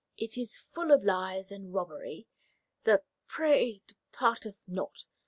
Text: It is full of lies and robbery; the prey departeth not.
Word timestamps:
It 0.17 0.35
is 0.35 0.57
full 0.57 0.89
of 0.91 1.03
lies 1.03 1.51
and 1.51 1.71
robbery; 1.71 2.27
the 2.85 3.03
prey 3.27 3.83
departeth 3.85 4.57
not. 4.65 5.05